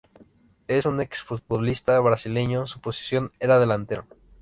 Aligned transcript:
Es 0.67 0.87
un 0.87 0.99
exfutbolista 0.99 1.99
brasileño, 1.99 2.65
su 2.65 2.81
posición 2.81 3.31
era 3.39 3.59
delantero. 3.59 4.07